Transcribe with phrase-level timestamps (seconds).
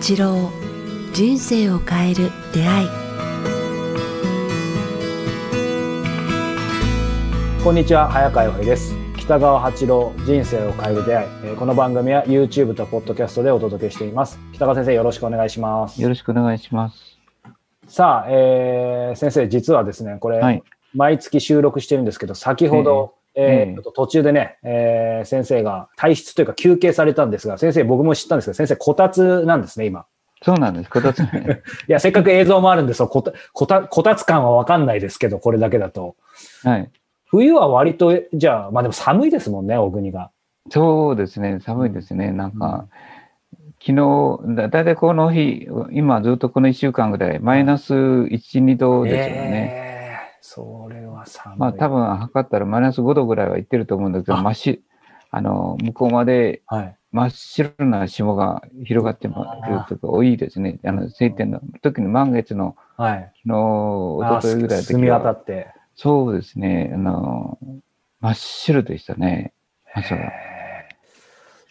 [0.00, 0.52] 八郎
[1.12, 2.88] 人生を変える出会い。
[7.64, 8.94] こんにちは早川洋平です。
[9.16, 11.28] 北川八郎人生を変える出会い。
[11.46, 14.38] えーこの番組は YouTube と Podcast でお届けしています。
[14.52, 16.00] 北川先生よろしくお願いします。
[16.00, 17.18] よろしくお願いします。
[17.88, 20.62] さあ、えー先生実はですねこれ、はい。
[20.94, 30.06] 毎月収録してるんですけど先ほど、えーええちょっと途中でね、えー先生が退出というか休憩されたんですが先生僕も知ったんですけど先生こたつなんですね今
[30.42, 30.90] そうなんです。
[30.90, 31.62] こたつね。
[31.88, 36.16] いやせっかく映像もあるんですよこたこたこたつ感はわかんないですけどこれだけだと
[36.64, 36.90] はい。
[37.26, 40.30] 冬は割とじゃあまあでも寒いですもんね小国が
[40.70, 41.60] そうですね。
[41.60, 42.32] 寒いですね。
[42.32, 42.88] なんか、
[43.80, 49.72] 昨日、だだいたいこの日、今ずっとこの1週間ぐらい、マイナス1、2度ですよね。
[49.82, 49.87] えー
[50.40, 51.58] それは寒い。
[51.58, 54.80] まあ多分測ったらマイナス5度ぐらいはいってると思うんだけど、あ真っ白、
[55.30, 56.94] あの、向こうまではい。
[57.10, 59.34] 真っ白な霜が広がってる
[59.88, 60.78] とか多いですね。
[60.84, 63.32] あの、晴天の、特に満月のはい。
[63.44, 63.54] 昨日、
[64.24, 65.68] 一昨日ぐらいの時澄み渡は、って。
[65.94, 66.90] そうですね。
[66.94, 67.58] あの、
[68.20, 69.52] 真っ白でしたね。
[69.94, 70.20] 朝は。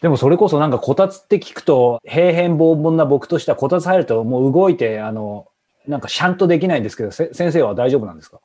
[0.01, 5.47] でもそれこそなんかこたつって聞くと、平辺凡々な僕としてはこたつ入るともう動いて、あの、
[5.87, 8.39] なんかシャンとできないんですけど、せ先生は大丈夫なんですか？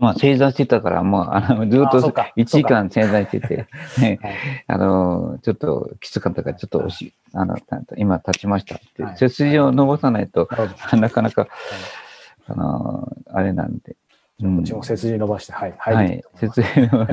[0.00, 2.32] まあ、正座してたから、もう、 あの、ずっとあそうか。
[2.36, 3.66] 1時間正座してて、
[4.66, 9.18] あの、ちょっときつかったから、ちょっとおし、あの、た今立ちましたって、はい。
[9.18, 10.48] 背筋を伸ばさないと、
[10.96, 11.46] なかなか、
[12.48, 13.94] あの、あれなんで。
[14.42, 15.74] うちも背筋伸ばして、はい。
[15.76, 17.06] は入い、背筋を、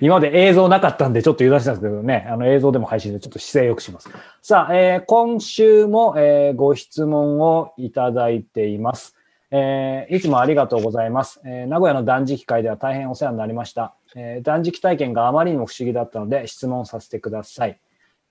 [0.00, 4.08] 今まで映像なかったんで、ちょっと油断してたんですけどね、あの映像でも配信でちょっと姿勢よくします。
[4.40, 9.16] さあ、えー今週も、えーご質問をいただいています。
[9.52, 13.94] えーいつもありがとうございます、えー名古屋の断食会では大変お世話になりました。
[14.14, 17.78] えー断食体験があまりにも不思議だったので質問させてください。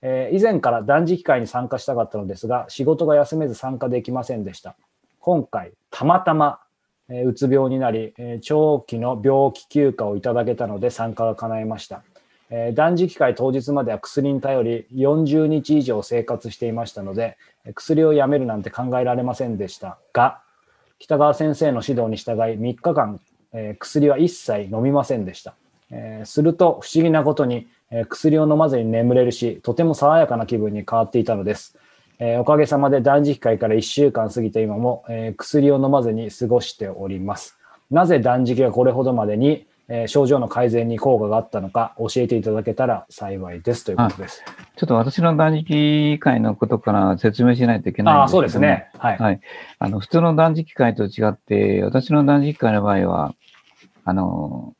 [0.02, 4.76] え以前から断食会に参加したかったのですが、仕事が休めず参加できませんでした。
[5.20, 6.60] 今回、たまたま、
[7.10, 12.02] えうつ病になり、え長期の病気休暇をいただけたので参加が叶いました。
[12.48, 17.36] え断食会当日までは薬に頼り40日以上生活していましたので、
[17.74, 20.40] 薬をやめるなんて考えられませんでしたが、
[21.00, 23.20] 北川先生の指導に従い3日間、
[23.54, 25.54] えー薬は一切飲みませんでした。
[25.90, 31.78] えーすると不思議なことに、えー薬を飲まずに眠れるし、とても爽やかな気分に変わっていたのです。
[32.18, 37.56] えおかげさまで断食会から1週間過ぎて今も、え薬を飲まずに過ごしております。
[37.90, 44.42] なぜ断食がこれほどまでに、えー症状の改善に効果があったのか教えていただけたら幸いですということです。
[44.76, 48.88] ちょっと私の断食会のことから説明しないといけないんああ、ですけどもそうですね。
[48.98, 49.18] はい。
[49.18, 49.40] はい。
[49.80, 53.34] あの、普通の断食会と違って、私の断食会の場合は、
[54.04, 54.74] あの、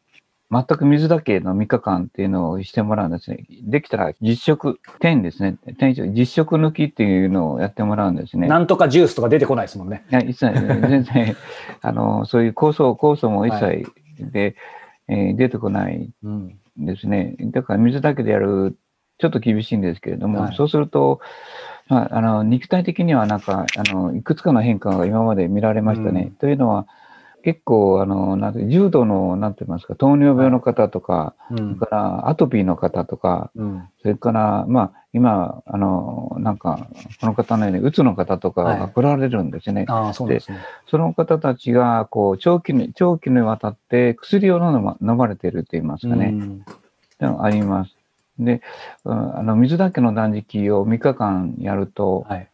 [0.53, 3.47] 全く水だけの3日間っていうのをしてもらうんですね。
[3.62, 5.56] できたら実食、点ですね。
[5.78, 8.49] 点実食抜きっていうのをやってもらうんですね。
[8.49, 10.04] なんとかジュースとか出てこないですもんね。
[10.10, 11.37] いや、一切、全然、
[11.82, 13.87] あの、そういう酵素、酵素も一切
[14.20, 14.56] で、
[15.10, 16.59] えー出てこないうん。
[16.78, 17.37] ですね。
[17.38, 18.76] だから水だけでやる、
[19.19, 21.21] ちょっと厳しいんですけれども、はいそうすると、
[21.88, 26.22] まあ、あの肉体的にはなんかあのいくつかの変化が今まで見られましたね。
[26.22, 26.87] うんというのは、
[27.42, 33.88] 結構あのなんて重度のなんて言いますか糖尿病の方とか、うんそれからアトピーの方とか、うん。
[34.02, 36.88] それから、まあ、今、あの、なんか、
[37.20, 39.84] この方のように、うつの方とかはいが来られるんですね。
[39.88, 40.58] ああ、そうですね。
[40.86, 46.26] その方たちが、こう、長期に、長期にわたって薬を飲ま飲まれていると言いますかね。
[46.26, 46.64] うん
[47.22, 47.94] あります。
[48.38, 48.62] で、
[49.04, 52.48] うんあの水だけの断食を3日間やると、はい。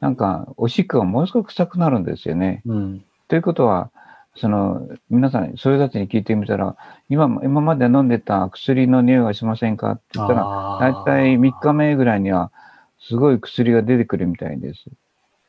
[0.00, 2.62] なんかおしっこがものすごく臭くなるんですよね。
[2.66, 3.04] うん。
[3.28, 3.90] ということは、
[4.34, 6.76] その皆さん、そういう人たちに聞いてみたら、
[7.08, 12.50] 今今まで飲んでた薬の匂いがしませんかって言ったら、あ大ー体3日目ぐらいには、
[12.98, 14.84] すごい薬が出てくるみたいです。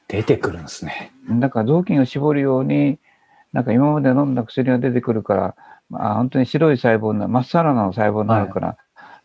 [0.08, 1.12] 出てくるんですね。
[1.40, 3.00] だから雑巾を絞るように、
[3.54, 5.56] なんか今まで飲んだ薬が出てくるから、
[5.90, 8.78] まあ、本当に白い細胞な、まっさらな細胞になるから、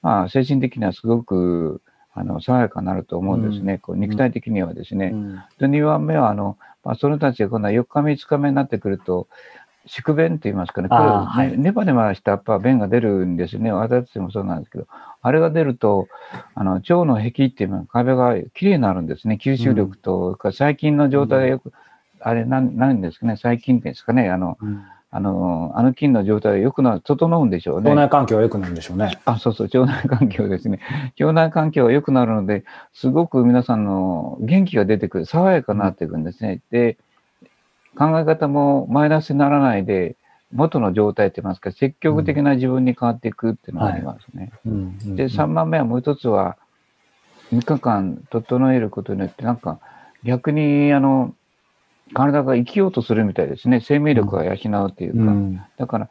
[0.02, 1.82] まあ、精神的にはすごく
[2.14, 5.11] あの爽やかになると思うんですね、こう肉体的にはですね。
[5.12, 9.28] うんで2番目はあの、まあ、その人たちが今度は4日目、5日目になってくると、
[9.86, 14.86] 宿便って言いますかね、これ、あーはいねネバネバしたやっぱ便が出るんですね、私たちもそうなんですけど、
[15.22, 16.08] あれが出ると、
[16.54, 21.72] あの腸の壁っていうのは壁がきれいになるんですね、吸収力と、それから細菌の状態がよく、
[22.20, 27.90] あれなん、なんですかね、細菌ですかね、あの、うんあの、あの菌の状態がよくなる、整うんでしょうね。
[27.90, 29.19] 腸内環境は良くなるんでしょうね。
[29.25, 30.81] あ、そうそう、腸内環境ですね。
[31.19, 36.60] 腸内環境が良くなるので、すごく皆さんの元気が出てくる、爽やかになっていくんですね。
[36.70, 36.99] で、
[37.96, 40.16] 考え方もマイナスにならないで、
[40.52, 44.52] 元の状態って言いますか、積極的な自分に変わっていくっていうのがありますね。
[44.66, 46.56] うんで、3番目はもう一つは、
[47.52, 49.78] 3日間整えることによって、なんか、
[50.22, 51.34] 逆に、あの、
[52.14, 53.81] 体が生きようとするみたいですね。
[53.81, 55.22] 生命力が養うっていうか。
[55.31, 55.60] うん。
[55.76, 56.08] だから、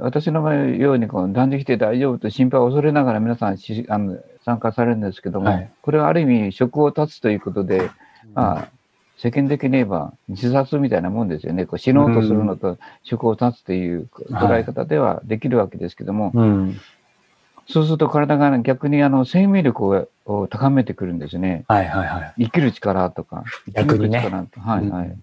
[0.00, 7.90] 私のようにこう断食して大丈夫と心配を恐れながら皆さんしあの参加されるんですけども、はいこれはある意味職を断つということで、
[8.34, 8.68] まあ、
[9.18, 11.64] 世間的に言えば自殺みたいなもんですよね。
[11.64, 16.80] こう死のうとするのと職を断つという捉え方ではできるわけですけども、うん。
[17.68, 21.64] そうすると体が逆にあの生命力をを高めてくるんですね。
[21.68, 22.44] はいはいはい。
[22.44, 25.08] 生きる力とか、逆にねはいはい。
[25.08, 25.22] うん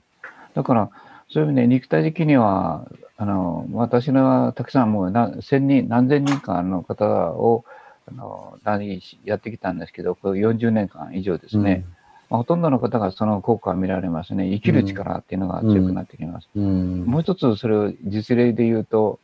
[0.54, 0.90] だから、
[1.30, 2.86] そういう意味で肉体的には、
[3.18, 7.66] あの、私のはたくさんもうな千人、何千人間の方を、
[8.08, 11.86] あの、何やってきたんですけど、これ40年間以上ですね、
[12.30, 14.50] まあほとんどの方がその効果が見られますね。
[14.50, 16.50] 生きる力っていうのが強くなってきます。
[16.56, 17.06] うん。
[17.06, 19.20] もう一つそれを実例で言うと、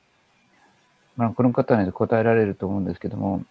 [1.20, 3.44] まあ、この方に答えられると思うんですけども、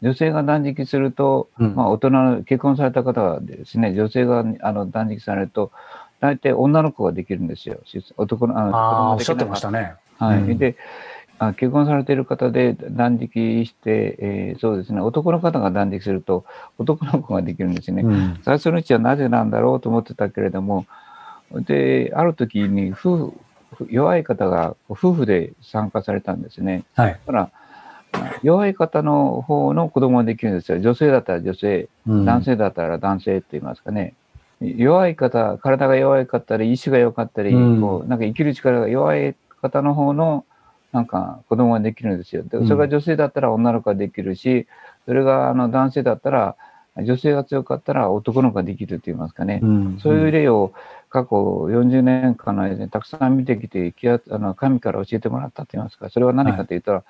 [0.00, 5.72] 女性が断食すると、うんまあ、大人の結婚された方はですね、女性があの断食されると、
[6.20, 7.80] 大体女の子ができるんですよ。
[8.16, 9.94] 男の、あのああ、おっ子しゃってましたね。
[10.18, 10.38] はい。
[10.38, 10.76] うんで
[11.40, 16.44] あ、結婚されている方で断食して、えーそうですね、男の方が断食すると、
[16.78, 18.02] 男の子ができるんですね。
[18.02, 18.40] うん。
[18.44, 20.86] 最初のうちはなぜなんだろうと思ってたけれども、
[21.50, 23.32] で、ある時に夫婦、
[23.90, 26.84] 弱い方が夫婦で参加されたんですね。
[26.94, 27.20] はい。
[27.26, 27.50] だから、
[28.42, 30.80] 弱い方の方の子供ができるんですよ。
[30.80, 34.14] 女性だったら女性、うん男性だったら男性って言いますかね。
[34.60, 40.44] 弱い方、体が弱いかったり、意志が弱かったり、うんこうなんか生きる力が弱い方の方の、
[40.92, 42.44] なんか子供ができるんですよ。
[42.44, 44.66] でうんそれが女性だったら女の子ができるし、
[45.06, 46.56] それがあの男性だったら、
[46.96, 49.60] 女性が強かったら男の子ができるって言いますかね。
[49.62, 50.72] うんそういう例を
[51.10, 53.94] 過去40年間の間にたくさん見てきて、
[54.30, 57.04] あの神から教えてもらったと言いますか、それは何かというと、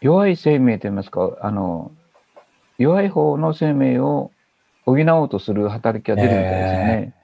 [0.00, 1.92] 弱い生命と言いますか、あの、
[2.78, 4.30] 弱い方の生命を
[4.84, 7.14] 補おうとする働きが出るみたいですよね。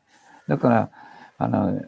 [0.48, 0.90] だから、
[1.38, 1.82] あの、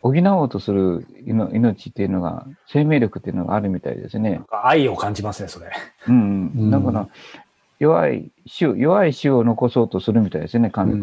[0.00, 4.40] 補おうとする命命っていうのが、生命力っていうのがあるみたいですね。
[4.50, 5.70] 愛を感じますね、それ。
[6.08, 7.08] うんうんだから、
[7.78, 11.02] 弱い種、弱い種を残そうとするみたいですね、この、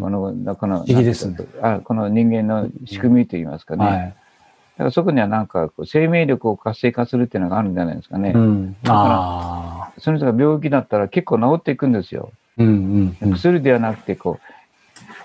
[0.56, 3.86] この、思議ですねあこの人間の仕組みといいますかね。
[3.86, 3.98] はい。
[4.00, 8.31] だからそこにはなんか生命力を活性化するっていうのがあるんじゃないですかね。
[8.36, 8.75] うん。
[8.84, 9.94] からああ。
[10.00, 12.31] その人が病気だったら結構治っていくんですよ。
[12.58, 13.31] うんうんうん。
[13.34, 14.40] 薬ではなくて、こ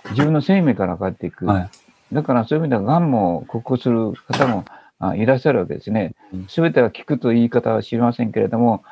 [0.06, 1.46] う、自分の生命から上がっていく。
[1.46, 1.70] はい。
[2.12, 4.64] だからそういう意味では、癌も克服する方も
[4.98, 6.46] あいらっしゃるわけですねうん。
[6.48, 8.84] すべてが効くという言い方は知りませんけれども、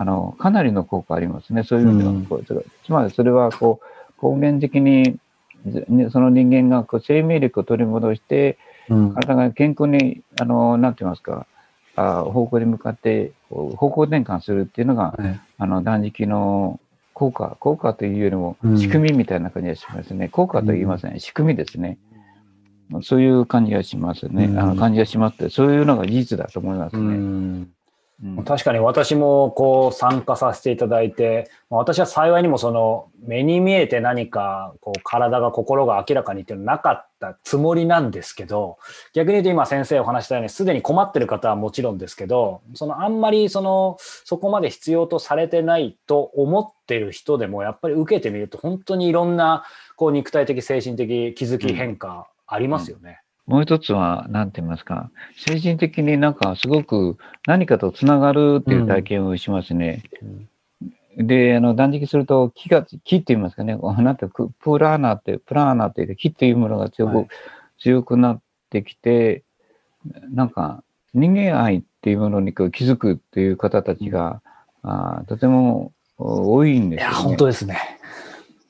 [0.00, 1.62] あの、かなりの効果ありますね。
[1.62, 2.26] そういう意味ではうん。
[2.86, 3.80] つまりそれは、こ
[4.22, 5.18] う、根源的に、
[6.10, 8.56] その人間がこう生命力を取り戻して、
[8.88, 11.46] うん体が健康に、あの、なんて言いますか、
[11.96, 16.80] あ方向に向かってこう方向転換するっていうのが、はいあの、断食の
[17.12, 20.30] 効果、効果というよりもうん仕組みみたいな感じがしますね。
[20.30, 21.98] 効果と言いません、仕組みですね。
[23.02, 24.46] そういう感じがしますね。
[24.46, 27.66] うんあの感じがしますって、そういうのが事実だと思いますうね。
[28.22, 38.76] うん確かに私もこう参加させていただいて、私は幸いにもその目に見えて何かこう体が心が明らかにっていうのはなかったつもりなんですけど、
[39.14, 49.64] 逆に言うと今先生お話ししたようにすでに困ってる方はもちろんですけど、そのあんまりそのそこまで必要とされてないと思ってる人でもやっぱり受けてみると本当にいろんな
[49.96, 53.22] こう肉体的精神的気づき変化ありますよね。
[53.46, 57.16] もう一つは、なんて言いますか、精神的になんかすごく
[57.46, 60.02] 何かとつながるっていう体験をしますね。
[61.16, 67.28] で、あの、断食すると、気が、気って言いますかね、なんて、ププラーナって、プラーナって言って、気っていうものが強く、はい
[67.80, 69.42] 強くなってきて、
[70.30, 74.42] なんか、人間愛っていうものに気づくっていう方たちが、
[74.82, 77.28] あーとてもお多いんいや、ですよ、ね。
[77.28, 77.78] 本当ですね。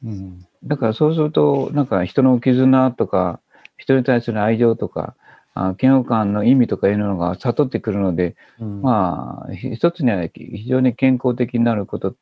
[0.04, 3.40] うんだからそうすると、なんか人の絆とか、
[3.80, 5.16] 人に対する愛情とか、
[5.54, 12.14] あ嫌悪感の意味とかいうのが悟ってくるので、うんまあ、ひ一つには非常に健康的になること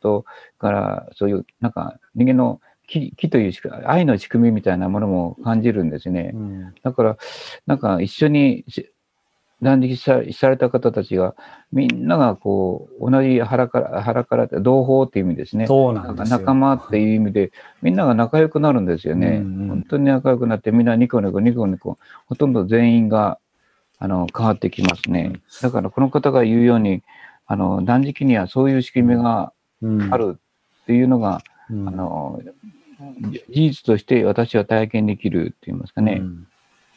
[0.00, 0.24] と、
[0.58, 3.52] から、そういう、なんか人間の気気という
[3.86, 6.32] 愛の仕組みみたいなものも感じるんですね。
[6.34, 7.16] うんだから、
[7.66, 8.92] なんか一緒にし
[9.64, 11.34] 断食さされた方たちが、
[11.72, 15.66] みんながこう、同じ腹から、腹から、同胞っていう意味ですね。
[15.66, 16.38] そうなんですよ。
[16.38, 17.50] 仲間っていう意味で、
[17.82, 19.42] みんなが仲良くなるんですよね。
[19.42, 23.38] うんうん本当に仲良くなって、みんなニコニコニコニコ、ほとんど全員が、
[23.98, 25.32] あの、変わってきますね。
[25.62, 27.02] だから、この方が言うように、
[27.46, 29.52] あの、断食にはそういう仕組みが
[30.10, 30.38] ある
[30.82, 32.40] っていうのが、うんあの、
[33.30, 36.18] 事実として私は体験できるって言いますかね。
[36.20, 36.46] うん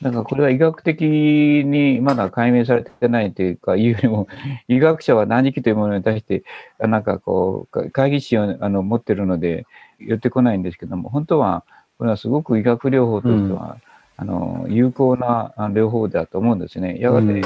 [0.01, 4.27] だからこれは医学的にまだ解明されてないというか、いうよりも、
[4.67, 6.43] 医学者は断食というものに対して、
[6.79, 9.65] あなんかこう、か会議士をあの持ってるので、
[9.99, 11.63] 寄ってこないんですけども、本当は
[11.97, 13.77] これはすごく医学療法としては、
[14.17, 16.99] あの有効なあ療法だと思うんですね。
[16.99, 17.41] やがて、うん。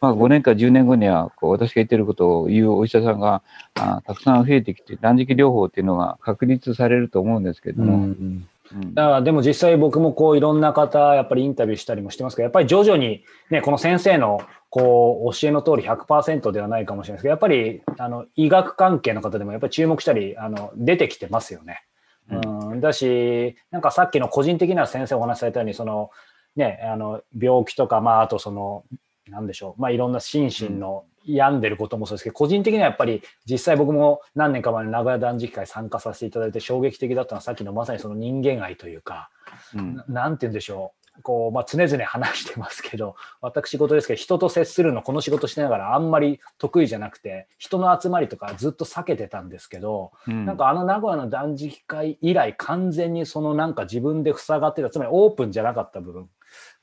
[0.00, 3.42] まあ、5年か10年後にはこう私が言ってることを言うお医者さんが
[3.74, 8.94] あたくさん増えてきて断食療法っていうのが確立されると思うんですけども、うんうん。
[8.94, 21.84] だからでも実際僕もこういろんな方やっぱりインタビューしたりもしてますけどやっぱり徐々にねこの先生のこう教えの通り100%ではないかもしれないですけどやっぱりあの医学関係の方でもやっぱり注目したりあの出てきてますよね。
[22.28, 26.10] うん、だしなんかさっきの個人的な先生お話しされたようにその
[26.56, 28.84] ねあの病気とかまああとその
[29.28, 29.80] なんでしょう。
[29.80, 39.30] まあいろんな心身の病んでることもそうですけど個人的にはやっぱり実際僕も何年か前に名古屋断食会参加させていただいて衝撃的だったのはさっきのまさにその人間愛というか、
[39.74, 39.96] うん。
[39.96, 41.22] ななんて言うんでしょう。
[41.22, 50.44] こう、まあ、常々話してますけど私事ですけど人と接するのこの仕事してながらあんまり得意じゃなくて人の集まりとかずっと避けてたんですけど、うん。
[50.44, 56.28] なんかあの名古屋の断食会以来完全にそのなんか自分で塞がってたつまりオープンじゃなかった部分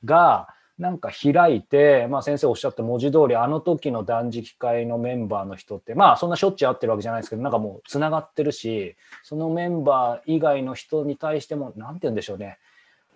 [0.04, 12.58] がなんか開いて、まあ、先生おっしゃった文字通りあの時の断食会のメンバーの人ってまあそんなしょっちゅう会ってるわけじゃないですけどなんかもうつながってるしそのメンバー以外の人に対してもなんて言うんでしょうね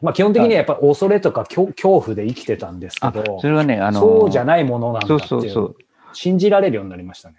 [0.01, 5.77] まあ基本的にはやっぱり恐れとか恐恐怖で生きてたんですけあどそれはね、あの、そうじゃないものなんだっていうそうそうそう。
[6.13, 7.37] 信じられるようになりましたね。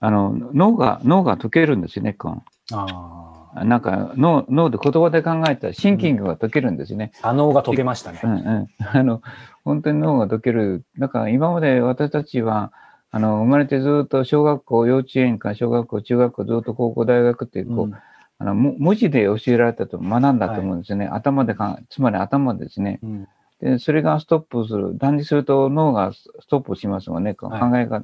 [0.00, 7.12] あの、脳が、脳が解けるんですよね、こあうなんか脳、脳で言葉で考えたらシンキングが解けるんですね。
[7.22, 8.26] あ、脳が解けましたねう。
[8.26, 8.68] んうん。
[8.84, 9.22] あの、
[9.64, 10.84] 本当に脳が解ける。
[10.98, 12.72] だから今まで私たちは、
[13.10, 17.94] あの、生まれてずっと小学校、幼稚園から小学校、中学校、ずっと高校、大学っていう、こう、うん
[18.40, 21.06] あの、も文字で教えられたと学んだと思うんですよね。
[21.06, 23.00] 頭でかん、つまり頭ですね。
[23.02, 23.28] うん
[23.60, 24.96] で、それがストップする。
[24.98, 27.34] 断食すると脳がストップしますもんね。
[27.34, 28.02] 考え方。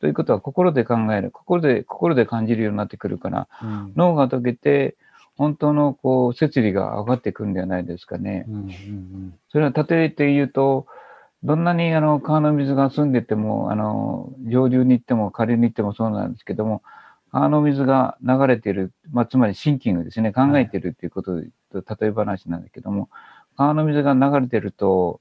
[0.00, 1.30] ということは心で考える。
[1.30, 4.96] 心で、心で感じるようになってくるから、うん脳が解けて、
[5.36, 8.44] 本当のこう、摂理が上がってくるんではないですかね。
[8.48, 10.86] うんうんそれは例えて言うと、
[11.44, 16.82] どんなにあの川の水が澄んでても、あの上流に行っても下流に行ってもそうなんですけども、
[17.30, 21.42] 川の水が流れている、まあ、つまりシンキングですね、考えているっていうこと
[21.82, 23.08] と、例え話なんだけども、
[23.56, 25.20] 川の水が流れていると、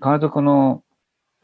[0.00, 0.82] 川底の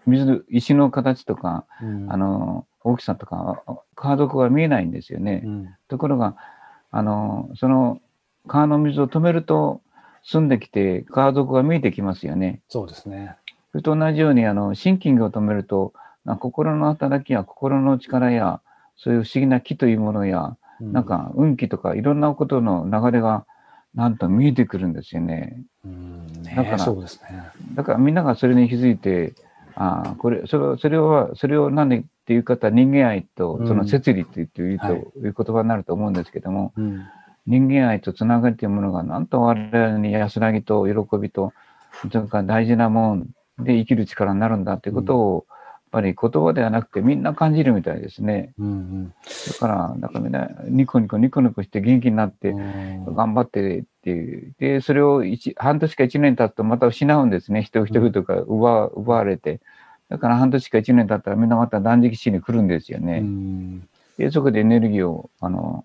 [0.07, 3.63] 水、石の形とか、うんあの、大きさとか、
[3.95, 5.43] 川底が見えないんですよね。
[5.45, 6.37] うんところが、
[6.91, 8.01] あの、その
[8.47, 9.81] 川の水を止めると、
[10.25, 12.61] 澄んできて川底が見えてきますよね。
[12.69, 13.37] そうですね。
[13.71, 15.93] それと同じように、あの、シンキングを止めると、
[16.27, 18.61] あ心の働きや心の力や、
[18.97, 23.47] そういう不思議な気というものや、うなん、か運気とかいろんなことの流れが、
[23.95, 25.63] なんと見えてくるんですよね。
[25.85, 27.43] うんねだからそうですね。
[27.75, 29.35] だからみんながそれに気づいて、
[29.77, 34.95] ああ、これ、それを、それは、それを何でっていう方は人間愛と、その摂理っていうと、はい。
[34.95, 37.05] いう言葉になると思うんですけども、うん。
[37.47, 41.53] 人間愛とつながりというものが、なんと我々に安らぎと喜びと、
[42.11, 43.29] というか大事なもん
[43.59, 45.47] で生きる力になるんだということを、
[45.91, 48.53] ぱり言葉ではなくてみんな感じるみたいですね。
[48.59, 49.15] うん
[49.49, 54.55] だから、だからみんなニコニコニコニコして元気になってうん頑張ってっていう。
[54.59, 57.63] で、それを一半年か一年経つとまた失うんですね。
[57.63, 59.61] 人々とか奪わ奪われて。
[60.09, 63.19] だから半年か一年経ったらみんなまた断食しに来るんですよね。
[63.23, 63.89] うん
[64.19, 65.85] で、そこでエネルギーを、あの、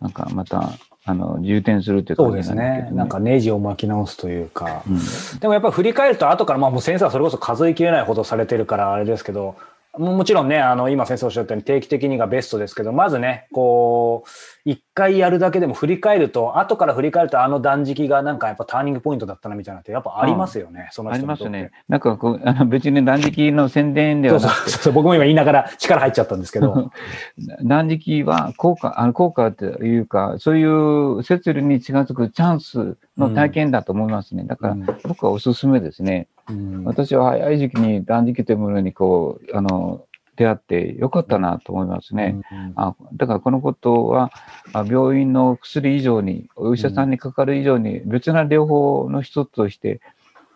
[0.00, 0.72] なんかまた、
[1.04, 2.96] あの、充填するっていうそうです感じなんですけど、ね。
[2.96, 4.82] なんかネジを巻き直すというか。
[4.86, 5.00] うん
[5.40, 9.56] でもやっぱり振り返ると後から、まあもう先生はそれこそ数えきれないほどされてるからあれですけど、
[9.98, 14.30] ももちろんね、あの、今先生おっしゃったように定期的にがベストですけど、まずね、こう、
[14.64, 21.70] 一回やるだけでも振り返ると、後から振り返るとあの断食がなんかやっぱターニングポイントだったなみたいなのってやっぱありますよね、そのあり人にとってますね。
[21.88, 26.92] なんかこう、あの別に断食の宣伝でそうそうそうそう僕も今言いながら力入っちゃったんですけど。
[27.64, 34.44] 断食は効果、あの効果っていうか、そういう摂理に近づくチャンスの体験だと思いますね。
[34.44, 36.28] だからうん僕はおすすめですね。
[36.50, 42.40] うん私は早い時期に断食というものにこう、あの、出会ってよかったなと思いますね。
[42.50, 44.32] うんあだからこのことは、
[44.72, 50.00] あ病院の薬以上に、お医者さんにかかる以上に、別な療法の一つとして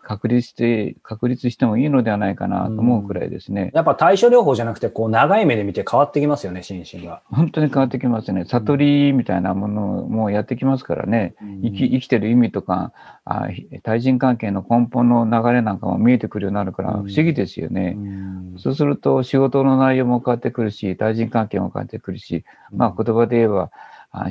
[0.05, 3.71] 確立して、確立してもいいのではないかなと思うくらいですね。
[3.73, 7.23] やっぱ対処療法じゃなくて、こう長い目で見て変わってきますよね、心身が。
[7.25, 8.45] 本当に変わってきますね。
[8.45, 11.33] 悟りみたいなものもやってきますからね。
[11.63, 12.93] 生き生きてる意味とか
[13.25, 13.47] あ、
[13.81, 17.95] 対人関係の根本の流れなんかも見えてくるようになるから不うん思議ですよね。
[17.97, 23.71] うんそうすると仕事の内容も変わってくるし、対人関係も変わってくるし、まあ言葉で言えば、あ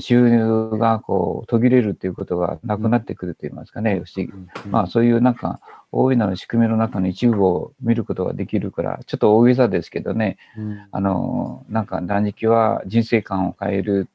[0.01, 4.33] 収入がこう途切れるっていうことがなくなってくると言いますかね、不思議。
[4.71, 5.61] まあそういうなんか
[5.93, 14.09] 大いなる仕組みの中の一部を見ることができるから、ちょっと大げさですけどね、うんあの、なんか断食は人生観を変える、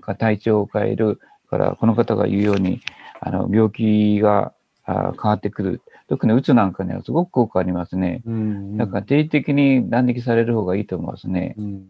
[0.00, 2.80] か体調を変えるから、この方が言うように、
[3.20, 4.52] あの病気が
[4.84, 5.82] あ変わってくる。
[6.08, 8.22] 特にうつなんかにはすごく効果ありますね。
[8.26, 11.54] うんだから定期的に断食される方がいいと思いますね。
[11.56, 11.86] うん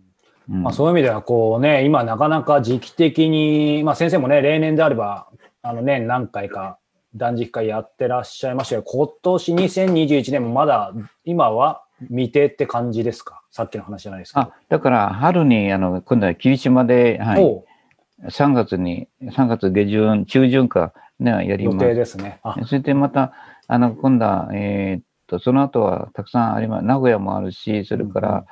[0.50, 5.28] うんまあ、そういう意味では、こうね、今なかなか時期的に、まあ先生もね、例年であれば、
[5.62, 6.78] あの年何回か
[7.14, 10.92] 断食会やってらっしゃいましたけど、今年2021年もまだ、
[11.24, 13.42] 今は未定って感じですか？
[13.50, 14.40] さっきの話じゃないですか。
[14.40, 17.64] あ、だから春に、あの、今度は霧島で、はい、おう
[18.26, 21.86] 3月に、3月下旬、中旬か、ね、やり予ます。
[21.86, 22.40] 定ですね。
[22.42, 23.32] あ、それでまた、
[23.68, 26.84] あの、今度は、えーっと、その後はたくさんあります。
[26.84, 28.44] 名古屋もあるし、それから、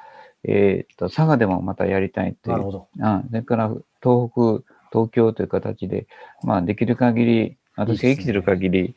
[0.44, 2.56] えーっと、佐賀でもまたやりたいという。
[2.56, 2.88] なるほど。
[2.98, 3.68] うん、それから
[4.02, 6.06] 東北、東京という形で、
[6.42, 8.94] まあ、できる限り、私が生きてる限り、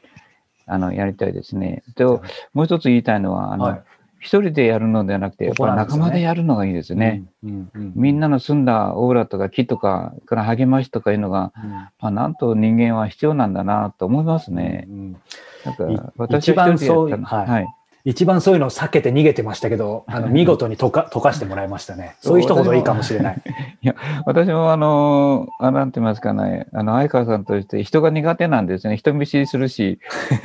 [0.66, 1.84] あの、やりたいですね。
[1.96, 2.22] で、も
[2.56, 3.84] う一つ言いたいのは、あの、はい
[4.24, 7.26] 一人でやるのではなくて、やっぱり仲間でやるのがいいですね。
[7.42, 14.86] みんなの住んだオーラとか木とかから励ましとかいうのが、うんまあ、なんと人間は必要なんだなと思いますね。
[14.90, 15.18] うん
[15.66, 17.68] なんかい私一番そうはいはい。
[18.06, 22.16] 一番そういうのを避けて逃げてましたけど、あの見事に溶か溶かしてもらいましたね。
[22.22, 23.42] そういう人ほどいいかもしれない。
[24.26, 28.98] 私もあの、あなんて言いますかね、あの、相川さんとして人が苦手なんですね。
[28.98, 30.00] 人見知りするし、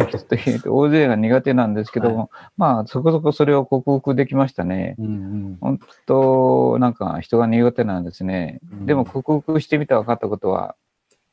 [0.71, 4.95] 大勢が苦手なんですけども、まあ、そこそこそれを克服できましたね。
[4.99, 8.61] うんうん本当、なんか人が苦手なんですね。
[8.73, 10.77] うんでも克服してみて分かったことは、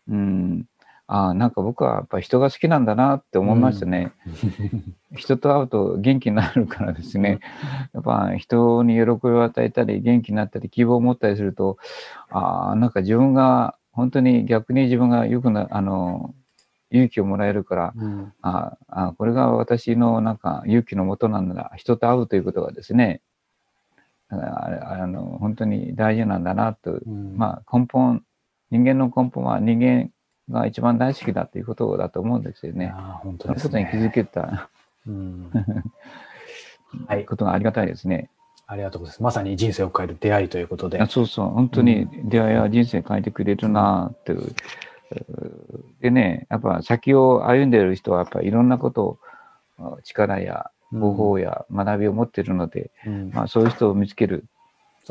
[0.10, 0.66] うん、
[1.08, 4.12] ああ、なんか僕はやっぱ人が好きなんだなって思いましたね。
[5.16, 7.40] 人と会うと元気になるからですね。
[7.94, 11.78] やっぱ人に喜びを与えたり、元気になったり、希望を持ったりすると、
[12.30, 16.34] ああ、なんか自分が、本当に逆に自分がよくな、あの、
[16.92, 23.22] 勇気をもらえるから、うんああ、これが私のなんか勇気のもとなんだ、人と会うということがですね、
[24.30, 28.24] あの本当に大事なんだなと、うんまあ根本、
[28.72, 30.10] 人間の根本は人間
[30.50, 32.94] が一番大好きだということだと思うんですよね。
[32.96, 33.84] あー本当ですね。
[33.84, 34.70] に気づけた
[35.08, 35.52] うん
[37.08, 38.30] はいことがありがたいですね。
[38.68, 39.24] ありがとうございます。
[39.24, 41.08] まさに人生を変える出会いということであ。
[41.08, 44.56] そうそう、本当に出会いは人生変えてくれるなっていう。
[46.02, 49.20] でね、やっぱ先を歩んでいる人はやっぱいろんなこと
[49.78, 54.44] を力や方法や学びを持っているので、うんまあそういう人を見つける、ね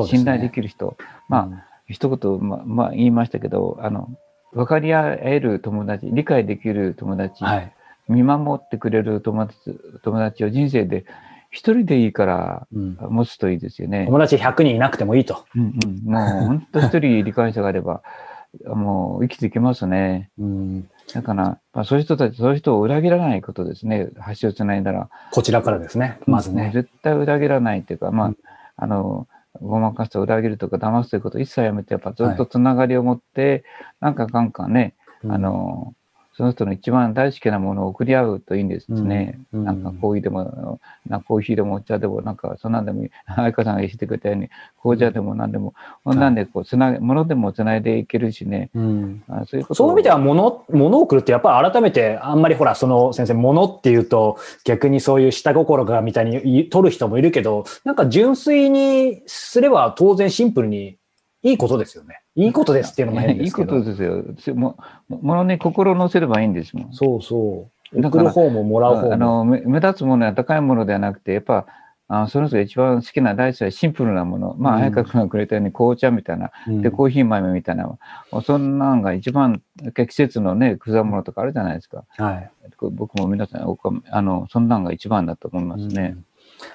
[0.07, 0.97] 信頼できる人、
[1.29, 4.09] まあ、一言、ままあ、言いましたけど、あの、
[4.55, 7.73] 分かり合える友達、理解できる友達、はい。
[8.09, 9.59] 見守ってくれる友達
[10.03, 11.07] 友達を人生で
[11.51, 14.05] 一人でいいからうん持つといいですよね。
[14.07, 15.45] 友達100人いなくてもいいと。
[15.55, 18.03] うんうん、もう本当一人理解者があれば、
[18.67, 20.31] もう生きていけますね。
[20.39, 24.09] うんだから、まあ、そういう人たち、そういう人を裏切らないことですね。
[24.41, 25.11] 橋をつないだら。
[25.33, 26.19] こちらからですね。
[26.27, 26.71] まずね。
[26.73, 28.37] 絶対裏切らないっていうか、まあ、うん
[28.77, 29.29] あの、
[29.61, 33.65] ごまかすと裏切るとか騙すということを一切やめて、やっぱずっとつながりを持って、
[34.01, 34.95] なんかかんかね、
[35.29, 35.95] あの、
[36.37, 39.39] その人の一番大好きなものを送り合うといいんですね。
[39.53, 43.11] うんうんなんかコーヒーでも、なコーヒーでもお茶でも、なんかそんなんでもいい。
[43.27, 44.51] 相川さんが言ってくれたように、
[44.83, 48.71] 紅茶でも何でも、こんなんでこう、つな、ものでもつないでいけるしね。
[48.75, 60.97] うんあそういうことそういう意味では物、物を送るってやっぱり改めて、あんまりほら、その先生、物っていうと逆にそういう下心がみたいに取る人もいるけど、なんか純粋にすれば当然シンプルに
[61.45, 62.23] いいことですよね。
[62.35, 63.75] いいことですっていうのも変いいですけど。
[63.79, 64.25] ことですよ。
[64.39, 64.77] すも
[65.09, 66.93] ものに心を乗せればいいんですもん。
[66.93, 68.01] そうそう。
[68.01, 69.13] だから送る方ももらう方も。
[69.13, 71.67] あの目目立つものや高いものではなくて、やっぱ、
[72.09, 74.55] あその人が一番好きな大好きなシンプルなもの。
[74.59, 77.99] まあ、うん早川君がくれたように紅茶みたいな、うんで、コーヒー豆みたいな、
[78.43, 79.61] そんなんが一番、
[79.95, 82.05] 季節のね、果物とかあるじゃないですか。
[82.17, 82.51] はい。
[82.93, 83.77] 僕も皆さん
[84.11, 86.17] あの、そんなんが一番だと思いますね。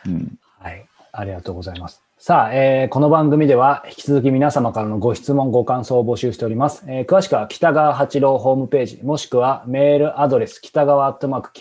[0.06, 0.40] うん。
[0.60, 0.86] はい。
[1.12, 2.04] ありがとうございます。
[2.22, 6.84] さあ、えーこの番組では引き続き皆様からのご質問、ご感想を募集しております。
[6.86, 11.52] えー詳しくは北川八郎ホームページ、もしくはメールアドレス、北川アットマーク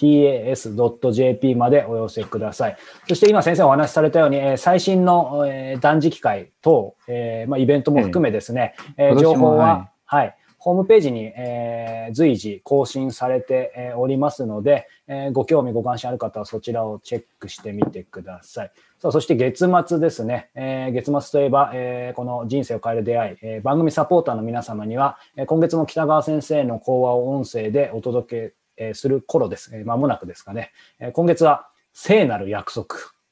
[0.00, 2.78] KIQTAS.jp までお寄せください。
[3.08, 9.66] そして今先生お話しされたように、えー最新の、えー断食会等、えーまあ、イベントも含めですね、えー今年も情報は、
[10.06, 10.34] はいはい。
[10.56, 18.72] ホームページに、えー随時更新されて、えーおりますので、えーご興味ご関心ある方はそちらをチェックしてみてください。
[19.00, 29.70] さあそして月末ですね、えー月末といえば、えーこの人生を変える出会い、えー番組サポーターの皆様には、えー今月も北川先生の講話を音声でお届け、えーする頃です。
[29.74, 30.72] えー間もなくですかね。
[31.00, 32.86] えー今月は聖なる約束、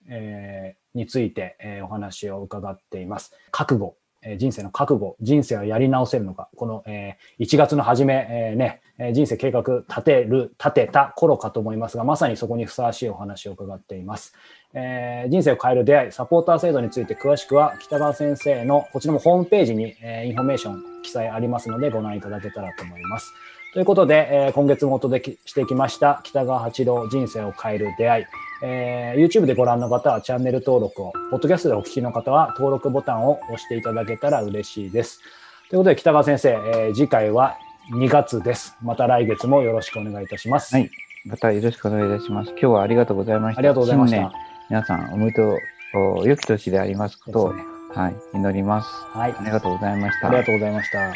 [0.09, 3.33] えーについて、えーお話を伺っています。
[3.51, 3.97] 覚悟。
[4.23, 14.35] えー人生の覚悟、人生はやり直せるのか、この、えー1月の初め、えーね、え人生計画立てる、立てた頃かと思いますが、まさにそこにふさわしいお話を伺っています。
[14.75, 23.33] えー人生を変える出会い、サポーター制度について詳しくは、北川先生のこちらもホームページに、えーインフォメーション記載ありますので、ご覧いただけたらと思います。
[23.75, 28.25] ということで、えー今月もお届けしてきました北川八郎人生を変える出会い。
[28.63, 35.21] えー YouTube でご覧の方はチャンネル登録を、ポッドキャストでお聞きの方は登録ボタンを押していただけたら嬉しいです。
[35.69, 37.59] ということで北川先生、えー次回は
[37.91, 38.77] 2月です。
[38.83, 40.75] また来月もよろしくお願いいたします。
[40.75, 40.91] はい。
[41.25, 42.51] またよろしくお願いいたします。
[42.51, 43.61] 今日はありがとうございました。
[43.61, 44.33] ありがとうございました。
[44.69, 45.59] 皆さんおめでとう、
[46.19, 47.63] お良き年でありますことを、ね
[47.95, 48.89] はい、祈ります。
[49.17, 49.35] はい。
[49.39, 50.29] ありがとうございました。
[50.29, 51.13] ありがとうございました。